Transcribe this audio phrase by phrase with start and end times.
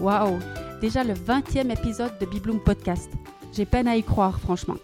[0.00, 0.38] Waouh
[0.80, 3.10] Déjà le 20e épisode de Bibloom Podcast.
[3.52, 4.76] J'ai peine à y croire, franchement.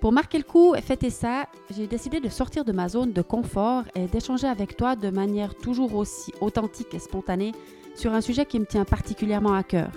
[0.00, 3.22] Pour marquer le coup et fêter ça, j'ai décidé de sortir de ma zone de
[3.22, 7.52] confort et d'échanger avec toi de manière toujours aussi authentique et spontanée
[7.94, 9.90] sur un sujet qui me tient particulièrement à cœur,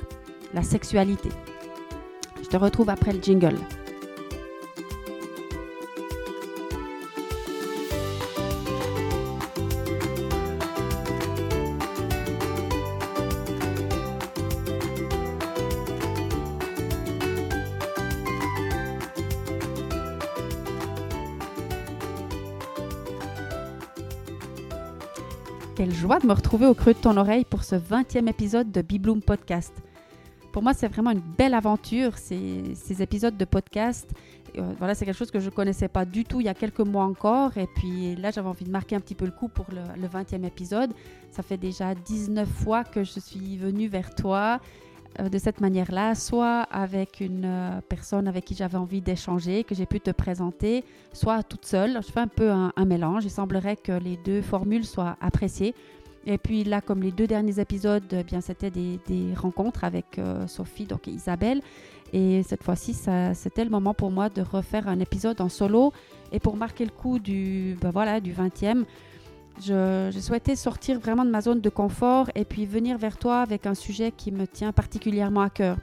[0.53, 1.29] la sexualité.
[2.41, 3.57] Je te retrouve après le jingle.
[25.79, 28.81] Quelle joie de me retrouver au creux de ton oreille pour ce 20e épisode de
[28.81, 29.73] Bibloom Podcast.
[30.51, 34.11] Pour moi, c'est vraiment une belle aventure, ces, épisodes de podcast.
[34.57, 36.53] Euh, voilà, c'est quelque chose que je ne connaissais pas du tout il y a
[36.53, 37.57] quelques mois encore.
[37.57, 40.07] Et puis là, j'avais envie de marquer un petit peu le coup pour le, le
[40.09, 40.91] 20e épisode.
[41.31, 44.59] Ça fait déjà 19 fois que je suis venue vers toi
[45.17, 49.85] de cette manière-là, soit avec une euh, personne avec qui j'avais envie d'échanger, que j'ai
[49.85, 51.99] pu te présenter, soit toute seule.
[52.05, 53.25] Je fais un peu un, mélange.
[53.25, 55.75] Il semblerait que les deux formules soient appréciées.
[56.25, 60.19] Et puis là, comme les deux derniers épisodes, eh bien c'était des, des, rencontres avec
[60.19, 61.61] euh, Sophie, donc Isabelle.
[62.13, 62.95] Et cette fois-ci,
[63.35, 65.93] c'était le moment pour moi de refaire un épisode en solo.
[66.31, 68.85] Et pour marquer le coup du, ben voilà, du 20e,
[69.61, 73.65] je, souhaitais sortir vraiment de ma zone de confort et puis venir vers toi avec
[73.65, 75.77] un sujet qui me tient particulièrement à cœur.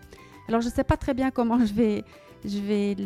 [0.48, 2.04] Alors je ne sais pas très bien comment je vais,
[2.44, 2.96] vais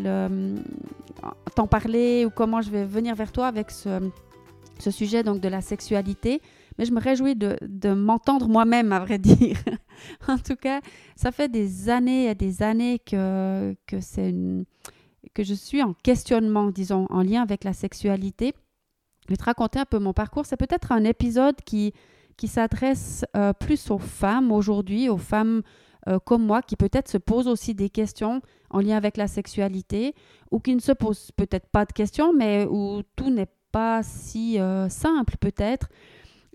[1.55, 4.01] t'en parler ou comment je vais venir vers toi avec ce,
[4.91, 6.41] sujet donc de la sexualité,
[6.79, 9.59] mais je me réjouis de, m'entendre moi-même, à vrai dire.
[10.29, 10.81] en tout cas,
[11.17, 13.75] ça fait des années et des années que
[15.39, 18.55] je suis en questionnement, disons, en lien avec la sexualité.
[19.27, 20.47] Je vais te raconter un peu mon parcours.
[20.47, 21.93] C'est peut-être un épisode qui,
[22.37, 25.63] qui s'adresse euh, plus aux femmes aujourd'hui, aux femmes
[26.09, 30.15] euh, comme moi, qui peut-être se posent aussi des questions en lien avec la sexualité,
[30.51, 34.59] ou qui ne se posent peut-être pas de questions, mais où tout n'est pas si
[34.59, 35.89] euh, simple peut-être.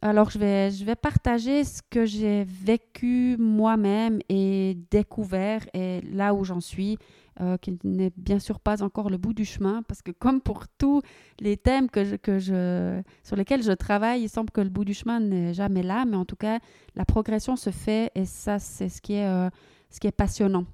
[0.06, 6.36] Alors je vais, je vais partager ce que j'ai vécu moi-même et découvert et là
[6.36, 7.00] où j'en suis
[7.42, 10.68] euh, qui n'est bien sûr pas encore le bout du chemin, parce que comme pour
[10.78, 11.02] tous
[11.40, 14.86] les thèmes que je, que je, sur lesquels je travaille, il semble que le bout
[14.86, 16.60] du chemin n'est jamais là, mais en tout cas,
[16.94, 19.50] la progression se fait et ça, c'est ce, qui est, euh,
[19.90, 20.66] ce qui est passionnant.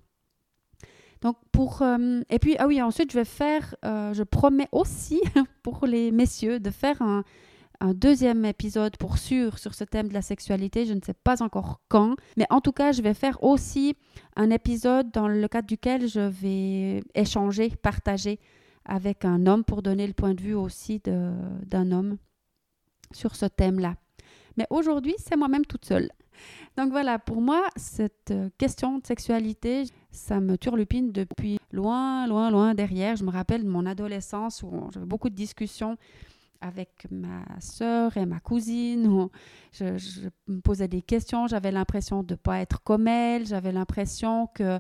[1.22, 5.22] Donc pour euh, et puis ah oui ensuite je vais faire je promets aussi
[5.64, 7.24] pour les messieurs de faire un,
[7.82, 10.86] un deuxième épisode pour sûr sur ce thème de la sexualité.
[10.86, 13.96] Je ne sais pas encore quand, mais en tout cas, je vais faire aussi
[14.36, 18.40] un épisode dans le cadre duquel je vais échanger, partager
[18.86, 22.18] avec un homme pour donner le point de vue aussi d'un homme
[23.12, 23.96] sur ce thème-là.
[24.58, 26.10] Mais aujourd'hui, c'est moi-même toute seule.
[26.78, 32.74] Donc voilà, pour moi, cette question de sexualité, ça me turlupine depuis loin, loin, loin
[32.74, 33.16] derrière.
[33.16, 35.98] Je me rappelle de mon adolescence où j'avais beaucoup de discussions
[36.62, 39.28] avec ma sœur et ma cousine.
[39.72, 41.48] Je, je, me posais des questions.
[41.48, 43.46] J'avais l'impression de ne pas être comme elle.
[43.46, 44.80] J'avais l'impression que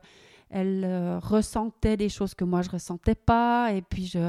[0.51, 3.71] elle euh, ressentait des choses que moi je ressentais pas.
[3.73, 4.19] Et puis je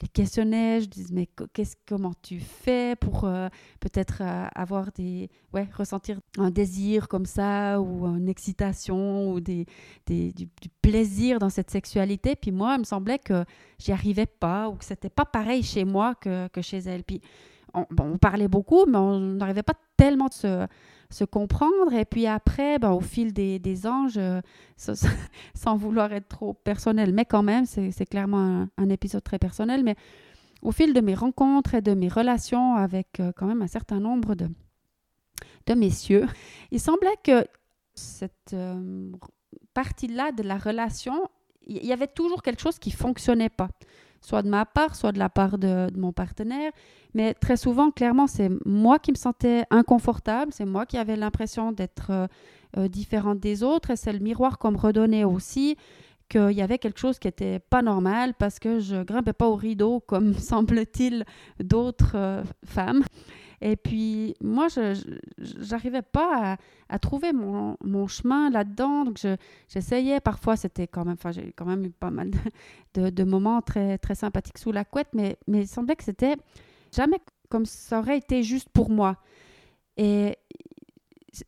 [0.00, 3.48] les questionnais je disais mais qu'est-ce comment tu fais pour euh,
[3.80, 9.66] peut-être euh, avoir des ouais ressentir un désir comme ça ou une excitation ou des,
[10.06, 10.48] des du,
[10.80, 12.36] plaisir dans cette sexualité?
[12.36, 13.44] Puis moi il me semblait que
[13.78, 17.02] j'y arrivais pas ou que c'était pas pareil chez moi que, que chez elle.
[17.02, 17.20] Puis
[17.74, 20.66] on, bon, on parlait beaucoup mais on n'arrivait pas tellement de se
[21.12, 21.92] se comprendre.
[21.92, 24.40] Et puis après, ben, au fil des, des je,
[25.54, 29.96] sans vouloir être trop personnel, mais quand même, c'est clairement un, épisode très personnel, mais
[30.60, 34.00] au fil de mes rencontres et de mes relations avec euh, quand même un certain
[34.00, 34.48] nombre de,
[35.66, 36.26] de messieurs,
[36.70, 37.46] il semblait que
[37.94, 39.10] cette euh,
[39.74, 41.28] partie-là de la relation,
[41.66, 43.68] il y avait toujours quelque chose qui fonctionnait pas
[44.22, 46.72] soit de ma part, soit de la part de, mon partenaire.
[47.14, 51.72] Mais très souvent, clairement, c'est moi qui me sentais inconfortable, c'est moi qui avais l'impression
[51.72, 52.26] d'être euh,
[52.78, 55.76] euh différente des autres, et c'est le miroir qu'on me redonnait aussi,
[56.30, 59.56] qu'il y avait quelque chose qui n'était pas normal parce que je grimpais pas au
[59.56, 61.24] rideau comme semble-t-il
[61.62, 63.02] d'autres euh, femmes.
[63.64, 64.92] Et puis, moi, je
[65.70, 69.04] n'arrivais pas à, trouver mon, chemin là-dedans.
[69.04, 69.18] Donc,
[69.68, 70.18] j'essayais.
[70.18, 71.14] Parfois, c'était quand même...
[71.14, 72.32] Enfin, j'ai quand même eu pas mal
[72.94, 76.34] de, moments très, sympathiques sous la couette, mais, il semblait que c'était
[76.90, 79.16] jamais comme ça aurait été juste pour moi.
[79.96, 80.36] Et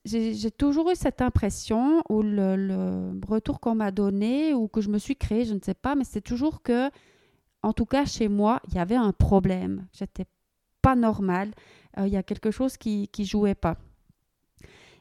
[0.05, 4.89] j'ai toujours eu cette impression, ou le, le retour qu'on m'a donné, ou que je
[4.89, 6.91] me suis créé, je ne sais pas, mais c'est toujours que,
[7.63, 9.89] en tout cas chez moi, il y avait un problème.
[9.93, 10.27] J'étais
[10.85, 11.51] pas normale.
[11.99, 13.77] Euh, il y a quelque chose qui ne jouait pas.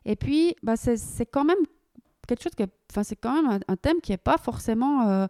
[0.05, 1.57] Et puis, bah, c'est quand même
[2.27, 2.63] quelque chose que,
[3.03, 5.27] c'est quand même un, thème qui n'est pas forcément euh,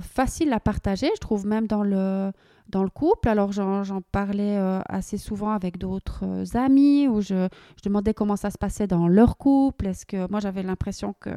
[0.00, 2.32] facile à partager, je trouve, même dans le,
[2.68, 3.28] dans le couple.
[3.28, 8.50] Alors, j'en parlais euh, assez souvent avec d'autres amis, où je, je, demandais comment ça
[8.50, 9.86] se passait dans leur couple.
[9.86, 11.30] Est-ce que moi, j'avais l'impression que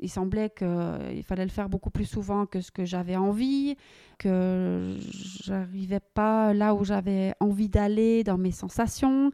[0.00, 3.76] il semblait qu'il fallait le faire beaucoup plus souvent que ce que j'avais envie,
[4.18, 4.96] que
[5.44, 9.30] j'arrivais pas là où j'avais envie d'aller dans mes sensations.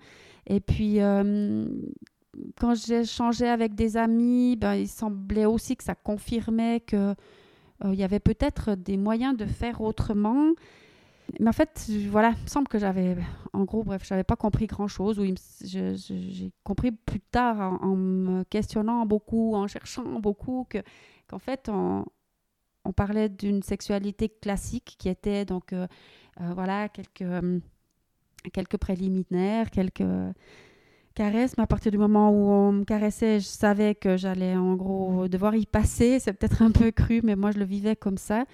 [0.46, 1.66] Et puis, euh,
[2.58, 7.14] quand j'échangeais avec des amis, ben, il semblait aussi que ça confirmait qu'il
[7.84, 10.52] euh, y avait peut-être des moyens de faire autrement.
[11.40, 13.16] Mais en fait, voilà, il me semble que j'avais,
[13.52, 15.24] en gros, bref, je n'avais pas compris grand-chose, ou
[15.64, 20.78] j'ai compris plus tard en, me questionnant beaucoup, en cherchant beaucoup, que,
[21.28, 22.04] qu'en fait, on,
[22.94, 25.86] parlait d'une sexualité classique qui était donc, euh,
[26.40, 27.24] euh, voilà, quelques,
[28.52, 30.02] quelques préliminaires, quelques
[31.14, 34.74] caresses, mais à partir du moment où on me caressait, je savais que j'allais en
[34.74, 36.18] gros devoir y passer.
[36.18, 38.44] C'est peut-être un peu cru, mais moi je le vivais comme ça.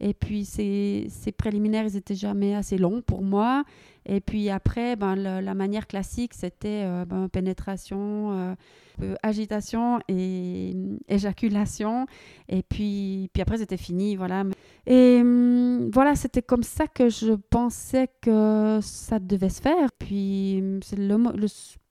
[0.00, 3.64] Et puis, ces, préliminaires, ils n'étaient jamais assez longs pour moi.
[4.04, 8.54] Et puis après, ben, la manière classique, c'était euh, ben, pénétration, euh,
[9.02, 10.74] euh, agitation et
[11.08, 12.06] éjaculation.
[12.48, 14.14] Et puis, puis après, c'était fini.
[14.14, 14.44] Voilà.
[14.86, 19.90] Et hum, voilà, c'était comme ça que je pensais que ça devait se faire.
[19.98, 21.16] Puis, c'est le,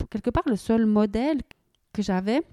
[0.09, 1.39] quelque part le seul modèle
[1.91, 2.43] que j'avais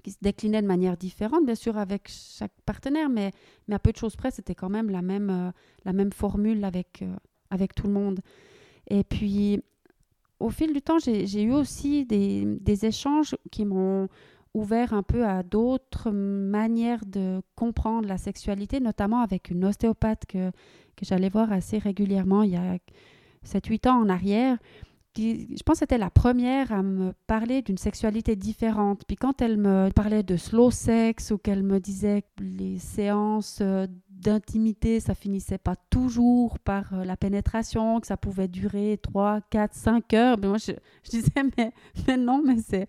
[0.00, 3.32] qui se déclinait de manière différente, bien sûr, avec chaque partenaire, mais,
[3.68, 5.50] mais à peu de choses près, c'était quand même la même, euh,
[5.84, 7.14] la même formule avec, euh,
[7.50, 8.20] avec tout le monde.
[8.88, 9.60] Et puis,
[10.38, 14.08] au fil du temps, j'ai eu aussi des, des échanges qui m'ont
[14.54, 20.50] ouvert un peu à d'autres manières de comprendre la sexualité, notamment avec une ostéopathe que,
[20.96, 22.78] que j'allais voir assez régulièrement il y a
[23.46, 24.58] 7-8 ans en arrière
[25.16, 29.02] je pense que c'était la première à me parler d'une sexualité différente.
[29.06, 33.58] Puis quand elle me parlait de slow sex ou qu'elle me disait que les séances
[33.60, 39.40] euh, d'intimité, ça finissait pas toujours par euh, la pénétration, que ça pouvait durer 3,
[39.50, 40.36] 4, 5 heures.
[40.40, 40.72] Mais moi, je,
[41.10, 42.86] disais, mais, non, mais c'est.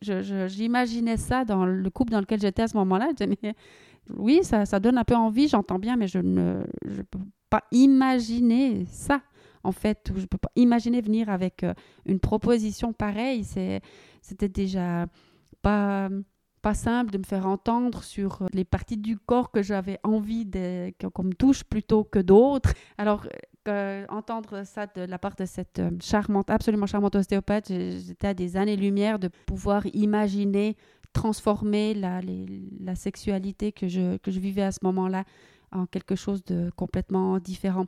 [0.00, 3.08] J'imaginais ça dans le couple dans lequel j'étais à ce moment-là.
[3.10, 3.54] Je disais, mais
[4.16, 6.62] oui, ça, donne un peu envie, j'entends bien, mais je ne
[7.10, 7.18] peux
[7.50, 9.22] pas imaginer ça
[9.64, 11.74] en fait, je ne peux pas imaginer venir avec euh,
[12.06, 13.44] une proposition pareille.
[13.44, 15.06] C'était déjà
[15.62, 16.08] pas,
[16.74, 20.46] simple de me faire entendre sur euh, les parties du corps que j'avais envie
[21.14, 22.74] qu'on me touche plutôt que d'autres.
[22.98, 23.26] Alors,
[23.68, 28.58] euh, entendre ça de la part de cette charmante, absolument charmante ostéopathe, j'étais à des
[28.58, 30.76] années-lumière de pouvoir imaginer
[31.14, 35.24] transformer la, sexualité que je vivais à ce moment-là
[35.72, 37.86] en quelque chose de complètement différent.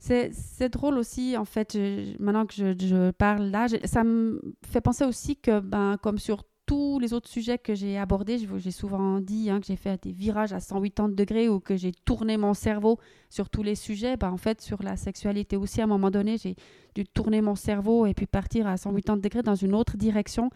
[0.00, 1.78] C'est drôle aussi, en fait,
[2.18, 6.98] maintenant que je, parle là, ça me fait penser aussi que, ben, comme sur tous
[7.00, 10.52] les autres sujets que j'ai abordés, j'ai souvent dit hein, que j'ai fait des virages
[10.52, 14.16] à 180 degrés ou que j'ai tourné mon cerveau sur tous les sujets.
[14.16, 16.56] Ben, en fait, sur la sexualité aussi, à un moment donné, j'ai
[16.94, 20.48] dû tourner mon cerveau et puis partir à 180 degrés dans une autre direction.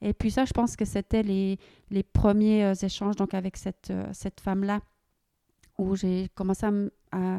[0.00, 1.58] Et puis ça, je pense que c'était les,
[1.90, 4.80] les premiers euh, échanges donc avec cette, euh, cette femme-là
[5.78, 6.70] où j'ai commencé à,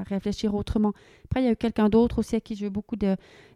[0.08, 0.94] réfléchir autrement.
[1.26, 2.96] Après, il y a eu quelqu'un d'autre aussi à qui j'ai eu beaucoup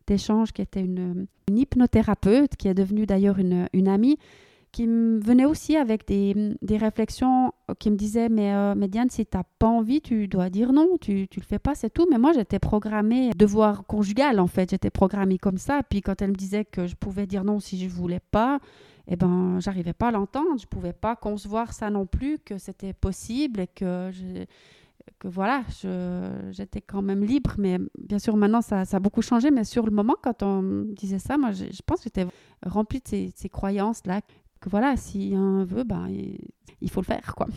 [0.07, 4.17] d'échanges, qui était une, hypnothérapeute, qui est devenue d'ailleurs une, amie,
[4.71, 9.37] qui me venait aussi avec des, réflexions, qui me disait mais, euh, Diane, si tu
[9.37, 12.07] n'as pas envie, tu dois dire non, tu ne le fais pas, c'est tout.
[12.09, 14.69] Mais moi, j'étais programmée devoir conjugal, en fait.
[14.71, 15.81] J'étais programmée comme ça.
[15.89, 18.59] Puis quand elle me disait que je pouvais dire non si je voulais pas,
[19.07, 20.59] eh ben, j'arrivais pas à l'entendre.
[20.59, 24.45] Je pouvais pas concevoir ça non plus, que c'était possible et que je,
[25.19, 25.63] que voilà,
[26.51, 29.91] j'étais quand même libre, mais bien sûr maintenant ça, a beaucoup changé, mais sur le
[29.91, 32.27] moment quand on disait ça, moi je, pense que j'étais
[32.65, 34.21] remplie de ces, ces croyances-là,
[34.59, 36.07] que voilà, si un veut, ben,
[36.81, 37.47] il, faut le faire, quoi.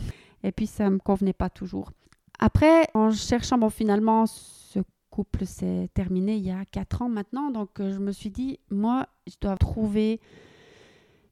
[0.43, 1.91] Et puis ça me convenait pas toujours.
[2.39, 7.51] Après, en cherchant, bon finalement, ce couple s'est terminé il y a quatre ans maintenant,
[7.51, 10.19] donc euh, je me suis dit, moi, je dois trouver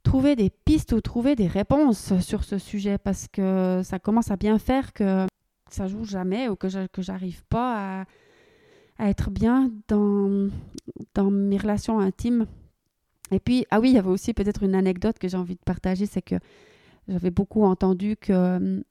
[0.04, 4.38] trouver des pistes ou trouver des réponses sur ce sujet parce que ça commence à
[4.38, 5.28] bien faire que
[5.74, 8.06] ça joue jamais ou que j'arrive pas à,
[8.98, 10.50] à, être bien dans,
[11.14, 12.46] dans mes relations intimes.
[13.32, 15.64] Et puis, ah oui, il y avait aussi peut-être une anecdote que j'ai envie de
[15.64, 16.36] partager, c'est que
[17.08, 18.82] j'avais beaucoup entendu que euh,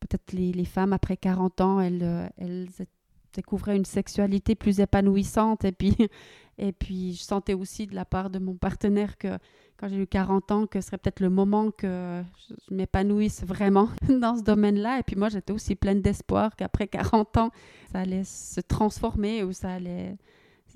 [0.00, 2.68] peut-être les, les, femmes après 40 ans, elles, elles
[3.32, 5.64] découvraient une sexualité plus épanouissante.
[5.64, 5.96] Et puis,
[6.58, 9.38] et puis, je sentais aussi de la part de mon partenaire que
[9.76, 13.88] quand j'ai eu 40 ans, que ce serait peut-être le moment que je m'épanouisse vraiment
[14.08, 15.00] dans ce domaine-là.
[15.00, 17.50] Et puis moi, j'étais aussi pleine d'espoir qu'après 40 ans,
[17.90, 20.16] ça allait se transformer ou ça allait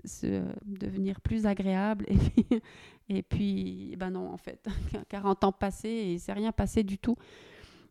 [0.05, 2.07] se devenir plus agréable.
[2.11, 2.47] Et puis,
[3.09, 4.67] et puis ben non, en fait,
[5.09, 7.15] 40 ans passés et il s'est rien passé du tout.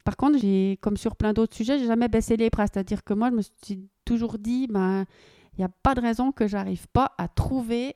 [0.04, 2.68] Par contre, j'ai, comme sur plein d'autres sujets, j'ai jamais baissé les bras.
[2.68, 5.06] C'est-à-dire que moi, je me suis toujours dit, ben,
[5.54, 7.96] il n'y a pas de raison que j'arrive pas à trouver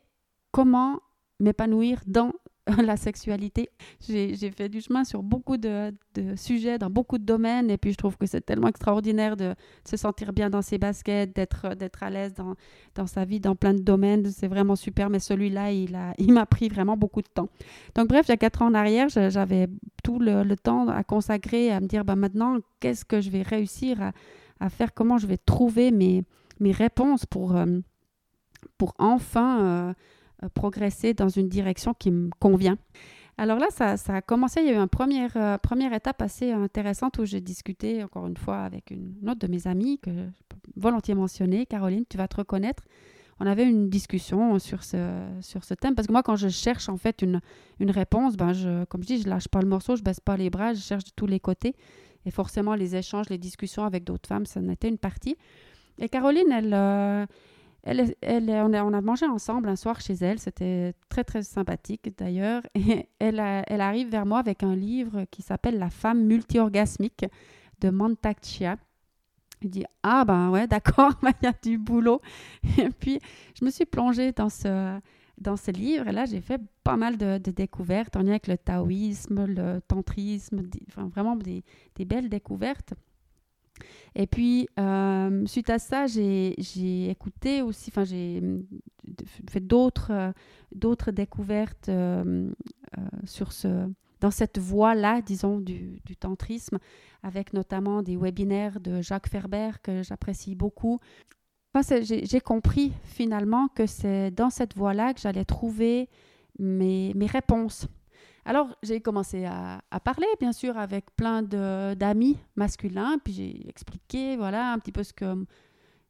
[0.51, 0.99] comment
[1.39, 2.33] m'épanouir dans
[2.83, 3.69] la sexualité.
[4.07, 5.93] J'ai fait du chemin sur beaucoup de,
[6.35, 9.55] sujets, dans beaucoup de domaines, et puis je trouve que c'est tellement extraordinaire de,
[9.87, 12.55] se sentir bien dans ses baskets, d'être à l'aise dans,
[12.95, 14.25] dans sa vie, dans plein de domaines.
[14.29, 17.49] C'est vraiment super, mais celui-là, il m'a il pris vraiment beaucoup de temps.
[17.95, 19.67] Donc bref, il y a quatre ans en arrière, j'avais
[20.03, 24.01] tout le, temps à consacrer à me dire, bah, maintenant, qu'est-ce que je vais réussir
[24.01, 24.11] à,
[24.59, 26.23] à, faire, comment je vais trouver mes,
[26.59, 27.79] mes réponses pour, euh,
[28.77, 29.61] pour enfin...
[29.61, 29.93] Euh,
[30.53, 32.77] progresser dans une direction qui me convient.
[33.37, 36.51] Alors là, ça, a commencé, il y a eu une première, euh, première étape assez
[36.51, 40.41] intéressante où j'ai discuté encore une fois avec une, autre de mes amies que je
[40.47, 42.83] peux volontiers mentionner, Caroline, tu vas te reconnaître.
[43.41, 44.97] On avait une discussion sur ce,
[45.41, 47.41] sur ce thème parce que moi, quand je cherche en fait une,
[47.79, 50.37] une réponse, ben je, comme je dis, je lâche pas le morceau, je baisse pas
[50.37, 51.75] les bras, je cherche de tous les côtés.
[52.25, 55.37] Et forcément, les échanges, les discussions avec d'autres femmes, ça en était une partie.
[55.99, 57.25] Et Caroline, elle, euh,
[57.83, 62.63] elle, on, a, mangé ensemble un soir chez elle, c'était très très sympathique d'ailleurs.
[62.75, 67.25] Et elle, arrive vers moi avec un livre qui s'appelle La femme multiorgasmique
[67.79, 68.77] de Mantak Chia.
[69.61, 72.21] Dis Ah ben ouais, d'accord, il y a du boulot.
[72.77, 73.19] Et puis
[73.59, 74.99] je me suis plongée dans ce,
[75.39, 78.57] dans ce livre et là j'ai fait pas mal de, découvertes en lien avec le
[78.57, 80.63] taoïsme, le tantrisme,
[80.95, 81.63] vraiment des,
[82.05, 82.93] belles découvertes.
[84.15, 88.41] Et puis, euh, suite à ça, j'ai écouté aussi, enfin, j'ai
[89.49, 92.51] fait d'autres euh, découvertes euh,
[93.23, 93.87] sur ce,
[94.19, 96.77] dans cette voie-là, disons, du, tantrisme,
[97.23, 100.99] avec notamment des webinaires de Jacques Ferber que j'apprécie beaucoup.
[102.01, 106.09] J'ai compris finalement que c'est dans cette voie-là que j'allais trouver
[106.57, 107.87] mes, mes réponses
[108.49, 114.71] alors, j'ai commencé à, parler, bien sûr, avec plein d'amis masculins, puis j'ai expliqué, voilà,
[114.73, 115.45] un petit peu ce que...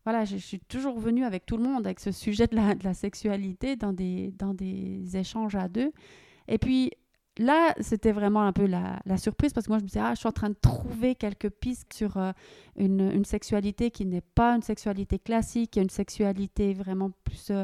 [0.06, 3.76] Voilà, je, suis toujours venue avec tout le monde avec ce sujet de la, sexualité
[3.76, 5.92] dans des, dans des échanges à deux.
[6.48, 6.92] Et puis,
[7.40, 10.20] là, c'était vraiment un peu la, surprise parce que moi, je me disais, ah, je
[10.20, 12.32] suis en train de trouver quelques pistes sur euh,
[12.76, 17.64] une, sexualité qui n'est pas une sexualité classique, une sexualité vraiment plus euh,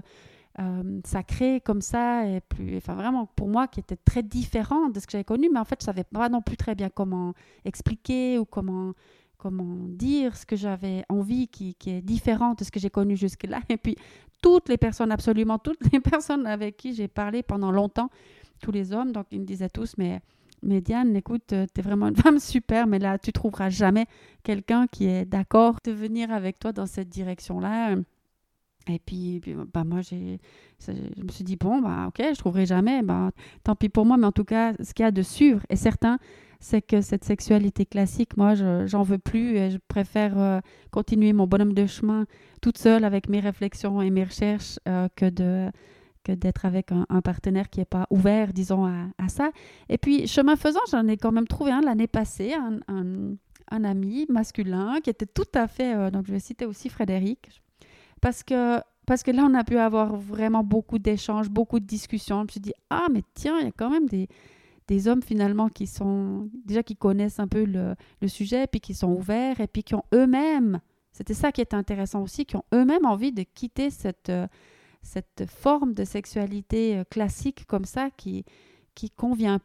[0.59, 4.99] euh, sacré comme ça, et plus, enfin vraiment pour moi qui était très différent de
[4.99, 7.33] ce que j'avais connu, mais en fait je savais pas non plus très bien comment
[7.65, 8.93] expliquer ou comment
[9.37, 13.15] comment dire ce que j'avais envie qui, qui, est différent de ce que j'ai connu
[13.15, 13.59] jusque-là.
[13.69, 13.95] Et puis
[14.41, 18.09] toutes les personnes, absolument toutes les personnes avec qui j'ai parlé pendant longtemps,
[18.61, 20.21] tous les hommes, donc ils me disaient tous, mais,
[20.63, 24.05] mais Diane, écoute, tu es vraiment une femme super, mais là tu trouveras jamais
[24.43, 27.95] quelqu'un qui est d'accord de venir avec toi dans cette direction-là.
[28.87, 29.41] Et puis,
[29.73, 30.39] bah, moi, j'ai,
[30.87, 33.31] je me suis dit, bon, bah, ok, je trouverai jamais, bah,
[33.63, 35.75] tant pis pour moi, mais en tout cas, ce qu'il y a de sûr et
[35.75, 36.19] certain,
[36.59, 40.59] c'est que cette sexualité classique, moi, je, j'en veux plus et je préfère euh,
[40.91, 42.25] continuer mon bonhomme de chemin
[42.61, 45.69] toute seule avec mes réflexions et mes recherches euh, que, de,
[46.31, 49.51] d'être avec un, partenaire qui n'est pas ouvert, disons, à, ça.
[49.89, 52.79] Et puis, chemin faisant, j'en ai quand même trouvé un l'année passée, un,
[53.71, 57.61] un, ami masculin qui était tout à fait, euh, donc je vais citer aussi Frédéric,
[58.21, 62.39] parce que, parce que là, on a pu avoir vraiment beaucoup d'échanges, beaucoup de discussions.
[62.39, 64.27] Je me suis dit, ah, mais tiens, il y a quand même des,
[64.87, 68.93] des hommes finalement qui sont déjà qui connaissent un peu le, le sujet, puis qui
[68.93, 70.79] sont ouverts, et puis qui ont eux-mêmes,
[71.11, 74.29] c'était ça qui est intéressant aussi, qui ont eux-mêmes envie de quitter cette,
[75.05, 78.43] cette forme de sexualité euh, classique comme ça, qui,
[78.95, 79.59] qui convient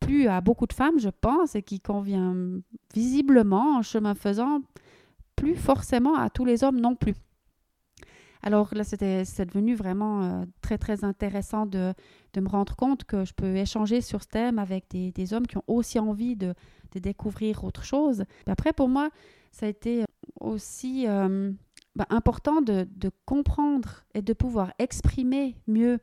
[0.00, 2.34] plus à beaucoup de femmes, je pense, et qui convient
[2.94, 4.62] visiblement, en chemin faisant,
[5.36, 7.14] plus forcément à tous les hommes non plus.
[8.42, 11.92] Alors là, c'était devenu vraiment euh, très, très intéressant de,
[12.32, 15.46] de, me rendre compte que je peux échanger sur ce thème avec des, des hommes
[15.46, 16.54] qui ont aussi envie de,
[16.92, 18.24] de découvrir autre chose.
[18.46, 19.10] après, pour moi,
[19.50, 20.04] ça a été
[20.40, 21.50] aussi euh,
[21.98, 22.86] bah, important de,
[23.24, 25.98] comprendre et de pouvoir exprimer mieux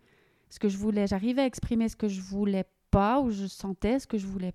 [0.49, 1.07] ce que je voulais.
[1.07, 4.51] J'arrivais à exprimer ce que je voulais pas, où je sentais ce que je voulais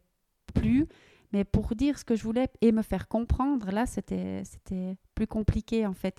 [0.52, 0.86] plus.
[1.32, 4.42] Mais pour dire ce que je voulais et me faire comprendre, là, c'était
[5.14, 6.18] plus compliqué en fait.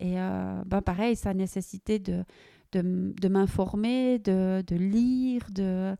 [0.00, 2.24] Et euh, ben pareil, ça nécessitait de,
[2.72, 5.94] de, de m'informer, de, de, lire, de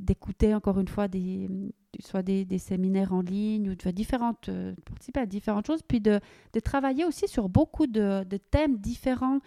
[0.00, 1.48] d'écouter encore une fois des,
[2.00, 6.20] soit des, des, séminaires en ligne ou de euh, participer à différentes choses, puis de,
[6.52, 9.40] de, travailler aussi sur beaucoup de, de thèmes différents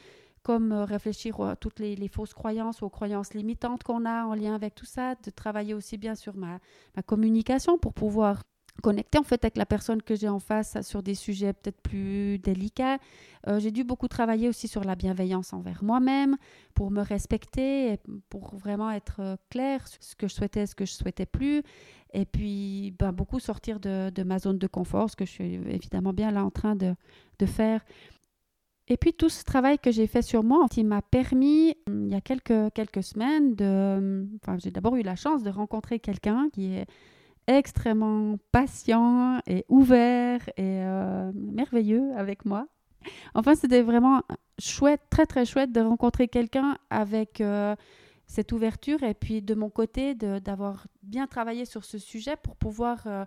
[0.43, 4.35] comme euh, réfléchir à toutes les, les, fausses croyances, aux croyances limitantes qu'on a en
[4.35, 6.59] lien avec tout ça, de travailler aussi bien sur ma,
[6.95, 8.43] ma communication pour pouvoir
[8.81, 12.39] connecter en fait avec la personne que j'ai en face sur des sujets peut-être plus
[12.39, 12.97] délicats.
[13.47, 16.37] Euh, j'ai dû beaucoup travailler aussi sur la bienveillance envers moi-même
[16.73, 17.99] pour me respecter, et
[18.29, 21.61] pour vraiment être euh, clair sur ce que je souhaitais, ce que je souhaitais plus.
[22.13, 25.53] Et puis ben, beaucoup sortir de, de, ma zone de confort, ce que je suis
[25.53, 26.95] évidemment bien là en train de,
[27.39, 27.83] de faire.
[28.87, 32.15] Et puis tout ce travail que j'ai fait sur moi, il m'a permis, il y
[32.15, 34.27] a quelques, quelques semaines, de...
[34.41, 36.85] Enfin, j'ai d'abord eu la chance de rencontrer quelqu'un qui est
[37.47, 42.67] extrêmement patient et ouvert et euh, merveilleux avec moi.
[43.35, 44.21] Enfin, c'était vraiment
[44.59, 47.75] chouette, très très chouette de rencontrer quelqu'un avec euh,
[48.27, 53.03] cette ouverture et puis de mon côté d'avoir bien travaillé sur ce sujet pour pouvoir
[53.07, 53.25] euh,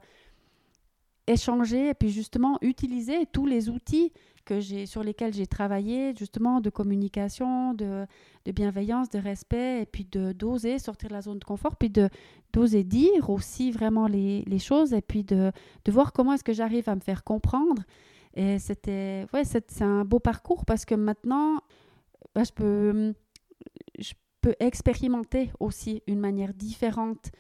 [1.27, 4.13] échanger et puis justement utiliser tous les outils
[4.47, 8.07] que j'ai sur lesquels j'ai travaillé justement de communication, de,
[8.47, 11.91] de, bienveillance, de respect et puis de d'oser sortir de la zone de confort, puis
[11.91, 12.09] de
[12.55, 15.53] d'oser dire aussi vraiment les, les, choses et puis de,
[15.85, 17.83] de voir comment est-ce que j'arrive à me faire comprendre.
[18.35, 21.59] Et c'était ouais, c'est un beau parcours parce que maintenant
[22.35, 23.15] bah, je peux
[23.99, 27.33] je peux expérimenter aussi une manière différente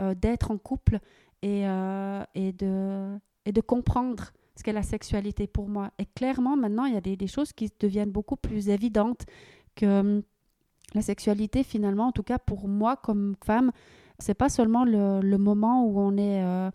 [0.00, 0.98] euh, d'être en couple
[1.42, 5.90] et, euh, et de et de comprendre ce qu'est la sexualité pour moi.
[5.98, 9.24] Et clairement, maintenant, il y a des, choses qui deviennent beaucoup plus évidentes
[9.74, 10.22] que hum,
[10.94, 13.72] la sexualité, finalement, en tout cas pour moi comme femme,
[14.18, 16.70] c'est pas seulement le, moment où on est euh,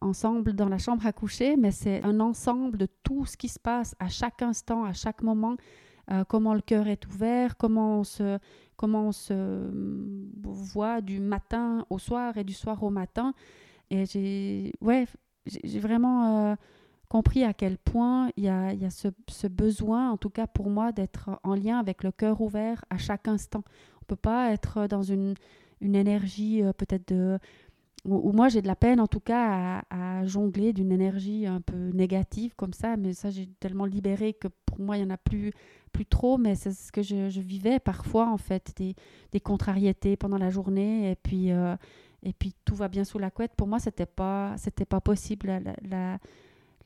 [0.00, 3.58] ensemble dans la chambre à coucher, mais c'est un ensemble de tout ce qui se
[3.58, 5.56] passe à chaque instant, à chaque moment,
[6.12, 8.38] euh, comment le cœur est ouvert, comment on se,
[8.76, 13.34] comment on se hum, voit du matin au soir et du soir au matin.
[13.90, 15.06] Et j'ai, ouais,
[15.46, 16.54] j'ai vraiment euh,
[17.08, 20.70] compris à quel point il y a, y a ce, besoin, en tout cas pour
[20.70, 23.62] moi, d'être en lien avec le cœur ouvert à chaque instant.
[23.96, 25.34] On ne peut pas être dans une,
[25.80, 27.38] une énergie euh, peut-être de...
[28.04, 31.88] Ou, moi j'ai de la peine en tout cas à, jongler d'une énergie un peu
[31.94, 35.16] négative comme ça, mais ça j'ai tellement libéré que pour moi il n'y en a
[35.16, 35.52] plus,
[35.90, 38.94] plus trop, mais c'est ce que je, vivais parfois en fait, des,
[39.32, 41.50] des contrariétés pendant la journée et puis...
[41.50, 41.76] Euh,
[42.24, 43.52] et puis tout va bien sous la couette.
[43.54, 44.56] Pour moi, c'était pas,
[44.88, 45.62] pas possible.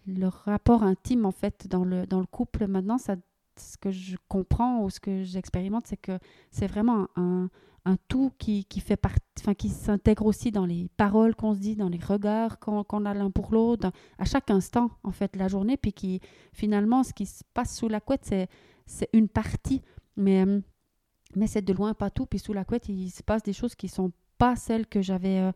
[0.09, 3.17] Le rapport intime, en fait, dans le, dans le couple, maintenant, ça,
[3.57, 6.19] ce que je comprends ou ce que j'expérimente, c'est que
[6.51, 7.51] c'est vraiment un,
[7.85, 9.01] un, tout qui, qui fait
[9.41, 13.15] enfin, qui s'intègre aussi dans les paroles qu'on se dit, dans les regards qu'on a
[13.15, 16.21] l'un pour l'autre, à chaque instant, en fait, la journée, puis qui,
[16.53, 18.49] finalement, ce qui se passe sous la couette, c'est,
[18.87, 19.83] c'est une partie,
[20.17, 20.45] mais,
[21.37, 23.75] mais c'est de loin pas tout, puis sous la couette, il se passe des choses
[23.75, 25.53] qui sont pas celle que j'avais euh,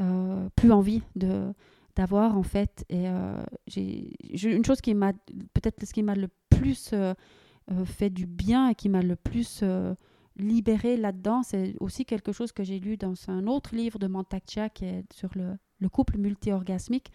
[0.00, 1.52] euh, plus envie de
[1.98, 5.12] d'avoir en fait et euh, j'ai une chose qui m'a
[5.52, 6.94] peut-être ce qui m'a le plus
[7.84, 9.62] fait du bien et qui m'a le plus
[10.36, 14.44] libéré là-dedans c'est aussi quelque chose que j'ai lu dans un autre livre de Mantak
[14.74, 17.12] qui est sur le, le couple multi-orgasmique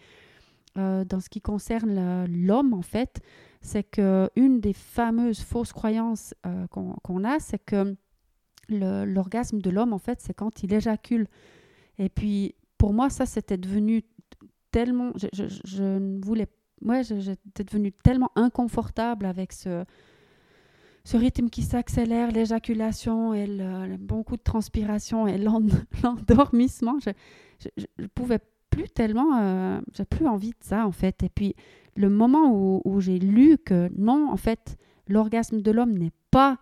[0.76, 3.20] dans ce qui concerne l'homme en fait
[3.62, 6.34] c'est que une des fameuses fausses croyances
[6.70, 7.96] qu'on a c'est que
[8.68, 11.26] l'orgasme de l'homme, en fait, c'est quand il éjacule.
[11.98, 14.02] Et puis, pour moi, ça, c'était devenu
[14.74, 15.12] tellement...
[15.32, 16.48] Je, ne voulais...
[16.82, 19.84] Ouais, j'étais devenue tellement inconfortable avec ce,
[21.04, 25.38] ce rythme qui s'accélère, l'éjaculation et le, bon coup de transpiration et
[26.02, 26.98] l'endormissement.
[26.98, 27.68] Je
[28.00, 29.38] ne pouvais plus tellement...
[29.40, 31.22] Euh, j'ai plus envie de ça, en fait.
[31.22, 31.54] Et puis,
[31.96, 36.58] le moment où, où j'ai lu que non, en fait, l'orgasme de l'homme n'est pas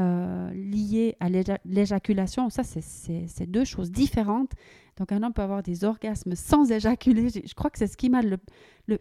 [0.00, 1.28] euh, liées à
[1.64, 2.48] l'éjaculation.
[2.48, 4.52] Ça, c'est deux choses différentes.
[4.96, 7.28] Donc, un homme peut avoir des orgasmes sans éjaculer.
[7.28, 8.38] Je crois que c'est ce qui m'a le,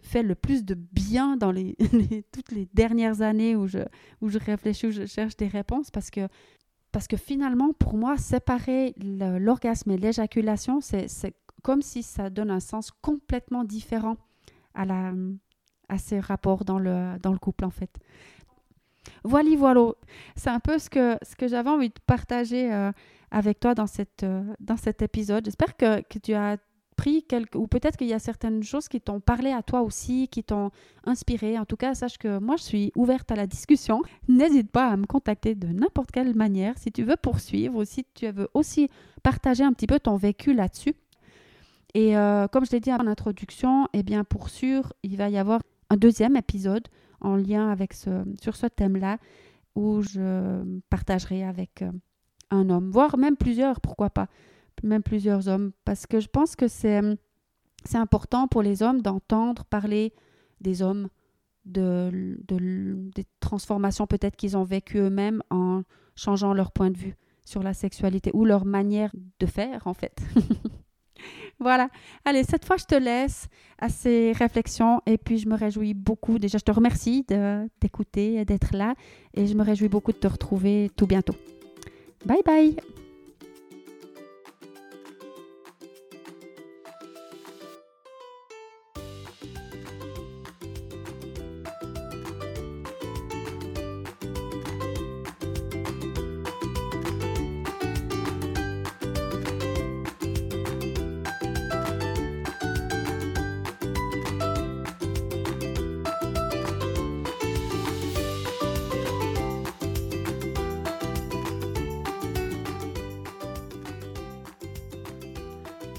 [0.02, 1.54] fait le plus de bien dans
[2.34, 3.80] toutes les dernières années où je,
[4.22, 10.82] réfléchis, où je cherche des réponses, parce que, finalement, pour moi, séparer l'orgasme et l'éjaculation,
[10.82, 11.08] c'est
[11.64, 14.18] comme si ça donne un sens complètement différent
[14.74, 18.00] à ces rapports dans le, dans le couple, en fait.
[19.24, 19.92] Voilà, voilà.
[20.36, 22.92] C'est un peu ce que, ce que j'avais envie de partager euh,
[23.32, 25.46] avec toi dans, cette, euh, dans cet épisode.
[25.46, 26.58] J'espère que, que, tu as
[27.00, 30.28] appris quelque, ou peut-être qu'il y a certaines choses qui t'ont parlé à toi aussi,
[30.28, 30.72] qui t'ont
[31.06, 31.58] inspiré.
[31.58, 34.02] En tout cas, sache que moi, je suis ouverte à la discussion.
[34.28, 38.06] N'hésite pas à me contacter de n'importe quelle manière si tu veux poursuivre ou si
[38.14, 38.90] tu veux aussi
[39.24, 40.96] partager un petit peu ton vécu là-dessus.
[41.96, 45.38] Et euh, comme je l'ai dit en introduction, eh bien pour sûr, il va y
[45.38, 46.88] avoir un deuxième épisode
[47.22, 49.18] en lien avec ce, sur ce thème-là
[49.76, 51.92] où je partagerai avec euh,
[52.50, 54.28] un homme, voire même plusieurs, pourquoi pas,
[54.84, 57.02] même plusieurs hommes, parce que je pense que c'est,
[57.86, 60.14] c'est important pour les hommes d'entendre parler
[60.62, 61.10] des hommes,
[61.66, 65.84] de, de des transformations peut-être qu'ils ont vécues eux-mêmes en
[66.16, 70.20] changeant leur point de vue sur la sexualité ou leur manière de faire en fait.
[71.60, 71.90] Voilà.
[72.24, 73.48] Allez, cette fois, je te laisse
[73.80, 76.40] à ces réflexions et puis je me réjouis beaucoup.
[76.40, 77.26] Déjà, je te remercie
[77.82, 78.94] d'écouter et d'être là
[79.34, 81.36] et je me réjouis beaucoup de te retrouver tout bientôt.
[82.26, 82.99] Bye bye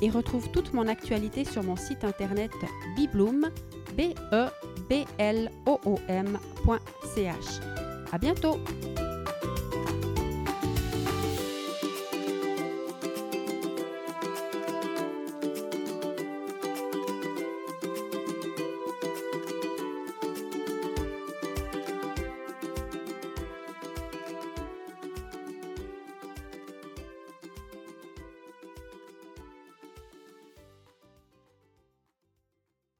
[0.02, 2.52] et retrouve toute mon actualité sur mon site internet
[2.96, 3.50] bibloom,
[3.96, 4.46] b e
[4.88, 7.60] b l o o m.ch.
[8.12, 8.56] À bientôt.